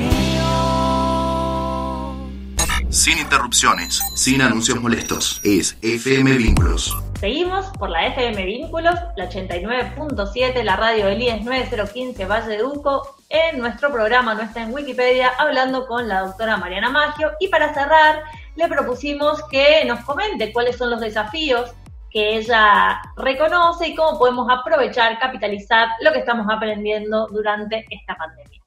[2.90, 6.96] Sin interrupciones, sin anuncios molestos, es FM Vínculos.
[7.20, 13.16] Seguimos por la FM Vínculos, la 89.7, la radio del IES 9015 Valle de Duco,
[13.28, 17.32] en nuestro programa, no está en Wikipedia, hablando con la doctora Mariana Maggio.
[17.40, 18.22] Y para cerrar,
[18.56, 21.70] le propusimos que nos comente cuáles son los desafíos
[22.10, 28.57] que ella reconoce y cómo podemos aprovechar, capitalizar lo que estamos aprendiendo durante esta pandemia.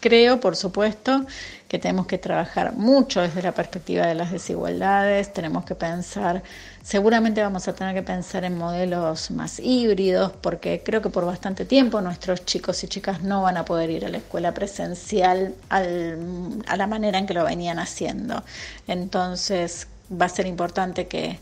[0.00, 1.26] Creo, por supuesto,
[1.66, 6.42] que tenemos que trabajar mucho desde la perspectiva de las desigualdades, tenemos que pensar,
[6.82, 11.64] seguramente vamos a tener que pensar en modelos más híbridos, porque creo que por bastante
[11.64, 15.82] tiempo nuestros chicos y chicas no van a poder ir a la escuela presencial a
[16.76, 18.44] la manera en que lo venían haciendo.
[18.86, 21.38] Entonces, va a ser importante que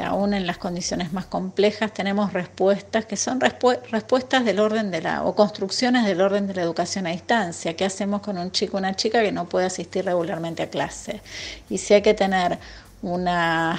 [0.00, 5.24] aún en las condiciones más complejas, tenemos respuestas que son respuestas del orden de la,
[5.24, 7.74] o construcciones del orden de la educación a distancia.
[7.74, 11.20] ¿Qué hacemos con un chico o una chica que no puede asistir regularmente a clase?
[11.68, 12.58] Y si hay que tener
[13.02, 13.78] una,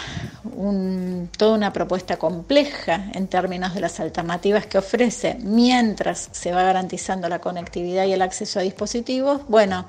[1.38, 7.28] toda una propuesta compleja en términos de las alternativas que ofrece mientras se va garantizando
[7.28, 9.86] la conectividad y el acceso a dispositivos, bueno,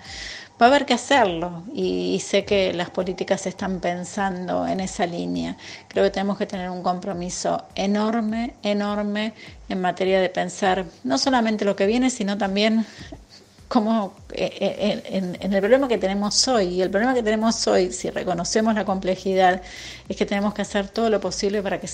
[0.60, 5.56] va a haber que hacerlo y, sé que las políticas están pensando en esa línea.
[5.88, 9.32] Creo que tenemos que tener un compromiso enorme, enorme
[9.68, 12.84] en materia de pensar no solamente lo que viene, sino también
[13.68, 16.66] cómo eh, eh, en, en, el problema que tenemos hoy.
[16.66, 19.62] Y el problema que tenemos hoy, si reconocemos la complejidad,
[20.08, 21.88] es que tenemos que hacer todo lo posible para que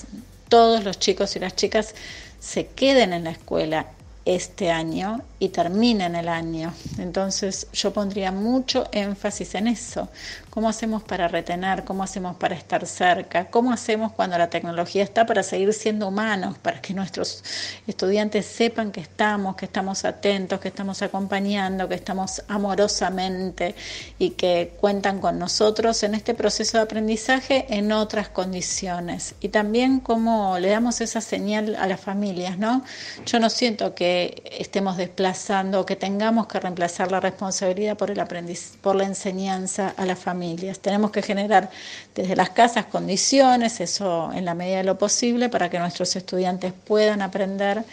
[0.48, 1.94] todos los chicos y las chicas
[2.40, 3.86] se queden en la escuela
[4.26, 6.74] este año y terminen el año.
[6.98, 10.08] Entonces yo pondría mucho énfasis en eso,
[10.56, 11.84] ¿Cómo hacemos para retener?
[11.84, 13.50] ¿Cómo hacemos para estar cerca?
[13.50, 16.56] ¿Cómo hacemos cuando la tecnología está para seguir siendo humanos?
[16.56, 17.44] Para que nuestros
[17.86, 23.74] estudiantes sepan que estamos, que estamos atentos, que estamos acompañando, que estamos amorosamente
[24.18, 29.34] y que cuentan con nosotros en este proceso de aprendizaje en otras condiciones.
[29.42, 32.82] Y también cómo le damos esa señal a las familias, ¿no?
[33.26, 38.78] Yo no siento que estemos desplazando, que tengamos que reemplazar la responsabilidad por el aprendiz,
[38.80, 40.45] por la enseñanza a la familia
[40.80, 41.70] tenemos que generar
[42.14, 46.72] desde las casas condiciones, eso en la medida de lo posible, para que nuestros estudiantes
[46.72, 47.84] puedan aprender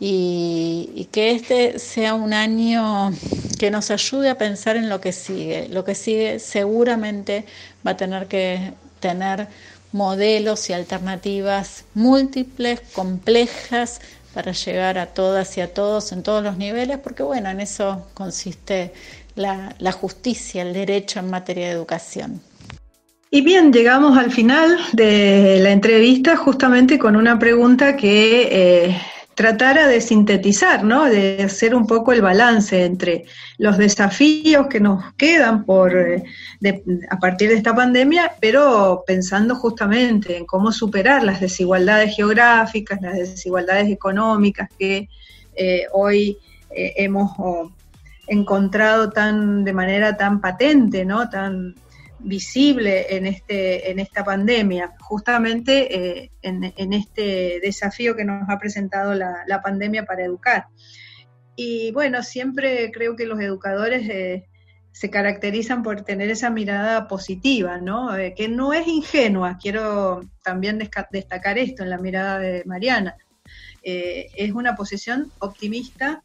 [0.00, 3.12] y, que este sea un año
[3.58, 5.68] que nos ayude a pensar en lo que sigue.
[5.68, 7.44] Lo que sigue seguramente
[7.86, 9.48] va a tener que tener
[9.92, 14.00] modelos y alternativas múltiples, complejas,
[14.34, 18.04] para llegar a todas y a todos en todos los niveles, porque bueno, en eso
[18.14, 18.92] consiste
[19.34, 22.40] la, justicia, el derecho en materia de educación.
[23.30, 28.48] Y bien, llegamos al final de la entrevista justamente con una pregunta que
[28.86, 28.96] eh,
[29.34, 31.06] tratara de sintetizar, ¿no?
[31.06, 33.24] de hacer un poco el balance entre
[33.58, 36.22] los desafíos que nos quedan por, eh,
[37.10, 43.16] a partir de esta pandemia, pero pensando justamente en cómo superar las desigualdades geográficas, las
[43.16, 45.08] desigualdades económicas que
[45.56, 46.38] eh, hoy
[46.76, 47.30] hemos
[48.26, 51.28] encontrado tan de manera tan patente, ¿no?
[51.28, 51.74] tan
[52.24, 59.14] visible en este en esta pandemia, justamente eh, en, este desafío que nos ha presentado
[59.14, 60.66] la, pandemia para educar.
[61.54, 64.46] Y bueno, siempre creo que los educadores eh,
[64.90, 68.16] se caracterizan por tener esa mirada positiva, ¿no?
[68.16, 70.78] Eh, que no es ingenua, quiero también
[71.10, 73.16] destacar esto en la mirada de Mariana.
[73.82, 76.22] es una posición optimista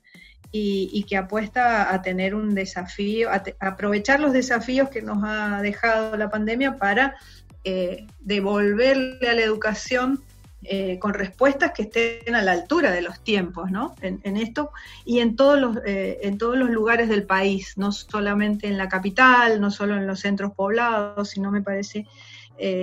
[0.52, 6.18] y, que apuesta a tener un desafío, a, aprovechar los desafíos que nos ha dejado
[6.18, 7.16] la pandemia para
[7.64, 10.24] eh, devolverle a la educación
[10.64, 13.96] eh, con respuestas que estén a la altura de los tiempos, ¿no?
[14.02, 14.72] En, esto
[15.06, 18.90] y en todos los eh, en todos los lugares del país, no solamente en la
[18.90, 22.08] capital, no solo en los centros poblados, sino me parece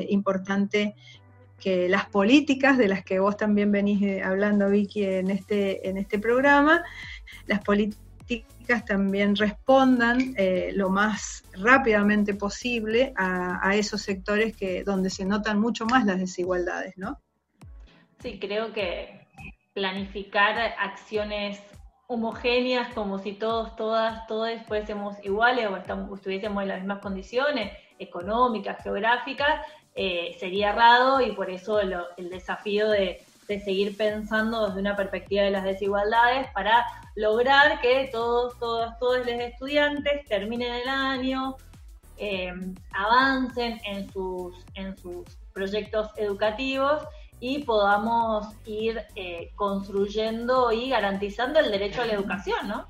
[0.08, 0.94] importante
[1.60, 6.18] que las políticas de las que vos también venís hablando, Vicky, en este en este
[6.18, 6.82] programa
[7.46, 15.24] las políticas también respondan eh, lo más rápidamente posible a, esos sectores que donde se
[15.24, 17.20] notan mucho más las desigualdades, ¿no?
[18.20, 19.26] Sí, creo que
[19.74, 21.60] planificar acciones
[22.08, 25.76] homogéneas como si todos, todas, todos fuésemos iguales o
[26.14, 29.60] estuviésemos en las mismas condiciones económicas, geográficas,
[29.94, 35.42] eh, sería errado y por eso el desafío de, de seguir pensando desde una perspectiva
[35.42, 36.84] de las desigualdades para
[37.16, 41.56] lograr que todos, todos, todos los estudiantes terminen el año,
[42.18, 42.52] eh,
[42.94, 47.02] avancen en sus, en sus proyectos educativos
[47.40, 52.86] y podamos ir eh, construyendo y garantizando el derecho a la educación, ¿no?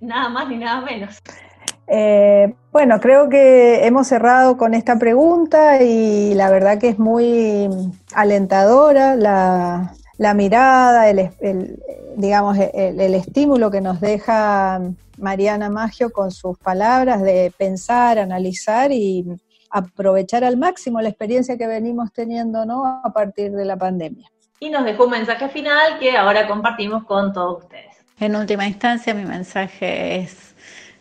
[0.00, 1.18] Nada más ni nada menos.
[1.86, 7.68] Eh, bueno, creo que hemos cerrado con esta pregunta y la verdad que es muy
[8.14, 9.92] alentadora la,
[10.34, 11.30] mirada, el,
[12.14, 14.80] digamos, el, estímulo que nos deja
[15.16, 19.24] Mariana Maggio con sus palabras de pensar, analizar y
[19.70, 23.00] aprovechar al máximo la experiencia que venimos teniendo ¿no?
[23.02, 24.30] a partir de la pandemia.
[24.58, 27.96] Y nos dejó un mensaje final que ahora compartimos con todos ustedes.
[28.18, 30.49] En última instancia, mi mensaje es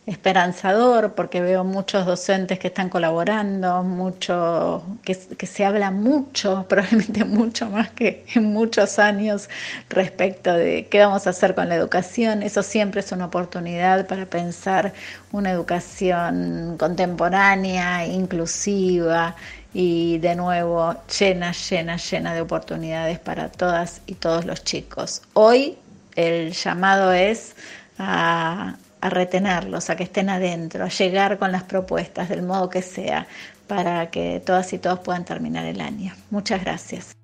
[0.09, 7.23] esperanzador porque veo muchos docentes que están colaborando, mucho, que, que, se habla mucho, probablemente
[7.25, 9.49] mucho más que en muchos años
[9.89, 12.41] respecto de qué vamos a hacer con la educación.
[12.41, 14.93] Eso siempre es una oportunidad para pensar
[15.31, 19.35] una educación contemporánea, inclusiva
[19.73, 25.21] y de nuevo llena, llena, llena de oportunidades para todas y todos los chicos.
[25.33, 25.77] Hoy
[26.15, 27.55] el llamado es
[27.99, 33.27] a, retenerlos, a que estén adentro, a llegar con las propuestas del modo que sea
[33.67, 36.13] para que todas y todos puedan terminar el año.
[36.31, 37.15] Muchas gracias.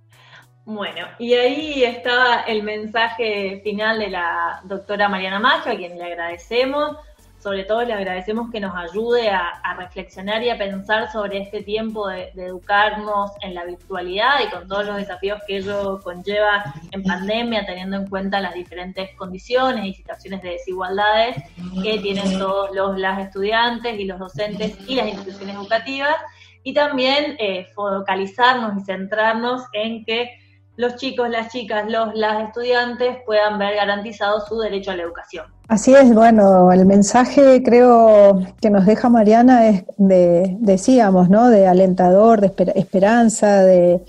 [0.66, 6.06] Bueno, y ahí estaba el mensaje final de la doctora Mariana Maggio, a quien le
[6.06, 6.98] agradecemos
[7.46, 12.08] sobre todo le agradecemos que nos ayude a, reflexionar y a pensar sobre este tiempo
[12.08, 17.64] de, educarnos en la virtualidad y con todos los desafíos que ello conlleva en pandemia,
[17.64, 21.36] teniendo en cuenta las diferentes condiciones y situaciones de desigualdades
[21.84, 26.16] que tienen todos los las estudiantes y los docentes y las instituciones educativas,
[26.64, 30.32] y también eh, focalizarnos y centrarnos en que
[30.78, 35.55] los chicos, las chicas, los, las estudiantes puedan ver garantizado su derecho a la educación.
[35.68, 41.50] Así es, bueno, el mensaje creo que nos deja Mariana es de, decíamos, ¿no?
[41.50, 44.04] De alentador, de esperanza, de,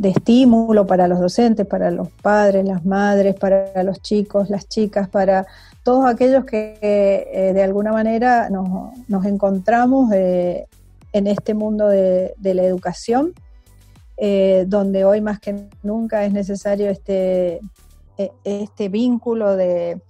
[0.00, 5.44] estímulo para los docentes, para los padres, las madres, para los chicos, las chicas, para
[5.82, 10.66] todos aquellos que eh, de alguna manera nos, encontramos eh,
[11.12, 13.32] en este mundo de, la educación
[14.16, 17.60] eh, donde hoy más que nunca es necesario este,
[18.18, 20.00] e, este vínculo de,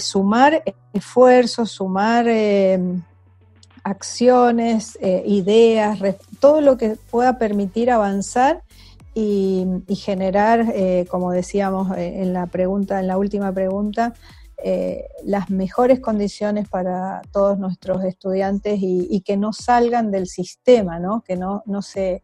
[0.00, 0.62] sumar
[0.92, 3.02] esfuerzos, sumar em,
[3.84, 5.98] acciones, eh, ideas,
[6.40, 8.62] todo lo que pueda permitir avanzar
[9.14, 9.66] y,
[9.96, 14.14] generar, eh, como decíamos en la pregunta, en la última pregunta,
[15.24, 21.22] las mejores condiciones para todos nuestros estudiantes y, que no salgan del sistema, ¿no?
[21.22, 22.22] que no, no se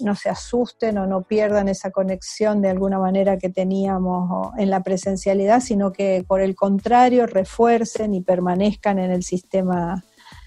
[0.00, 4.82] no se asusten o no pierdan esa conexión de alguna manera que teníamos en la
[4.82, 10.04] presencialidad, sino que por el contrario refuercen y permanezcan en el sistema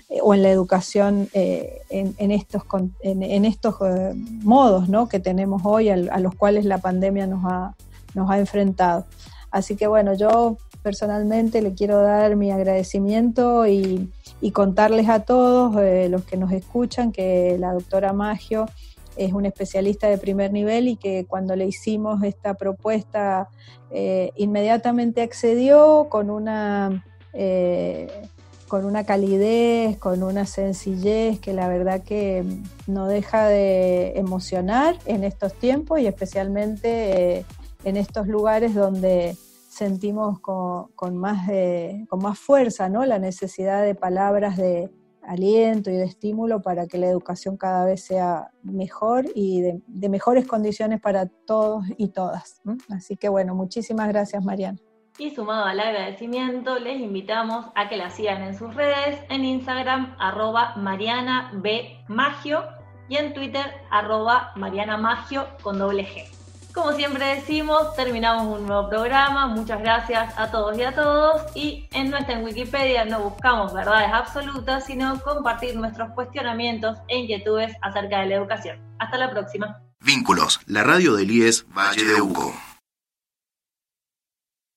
[0.09, 2.63] eh, o en la educación eh, en, estos,
[3.01, 5.07] en, estos eh, modos ¿no?
[5.07, 7.75] que tenemos hoy, a, los cuales la pandemia nos ha,
[8.13, 9.05] nos ha enfrentado.
[9.51, 15.75] Así que bueno, yo personalmente le quiero dar mi agradecimiento y, y contarles a todos
[16.09, 18.65] los que nos escuchan que la doctora Magio
[19.15, 23.49] es un especialista de primer nivel y que cuando le hicimos esta propuesta
[23.91, 28.07] eh, inmediatamente accedió con una, eh,
[28.67, 32.43] con una calidez, con una sencillez que la verdad que
[32.87, 37.45] no deja de emocionar en estos tiempos y especialmente eh,
[37.83, 39.35] en estos lugares donde
[39.67, 41.49] sentimos con, más,
[42.09, 43.05] con más fuerza ¿no?
[43.05, 44.89] la necesidad de palabras de,
[45.23, 50.47] aliento y de estímulo para que la educación cada vez sea mejor y de, mejores
[50.47, 52.61] condiciones para todos y todas.
[52.89, 54.79] Así que bueno, muchísimas gracias Mariana.
[55.17, 60.15] Y sumado al agradecimiento, les invitamos a que la sigan en sus redes, en Instagram,
[60.19, 62.03] arroba Mariana B.
[62.07, 62.63] Magio,
[63.11, 66.40] y en Twitter, arroba Mariana Magio con doble G.
[66.73, 69.47] Como siempre decimos, terminamos un nuevo programa.
[69.47, 71.41] Muchas gracias a todos y a todos.
[71.53, 78.21] Y en nuestra Wikipedia no buscamos verdades absolutas, sino compartir nuestros cuestionamientos e inquietudes acerca
[78.21, 78.79] de la educación.
[78.99, 79.81] Hasta la próxima.
[79.99, 82.53] Vínculos, la radio del IES Valle de Uco.